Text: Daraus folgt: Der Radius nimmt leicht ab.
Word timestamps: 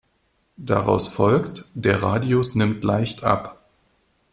Daraus 0.57 1.09
folgt: 1.09 1.65
Der 1.75 2.01
Radius 2.01 2.55
nimmt 2.55 2.83
leicht 2.83 3.23
ab. 3.23 3.69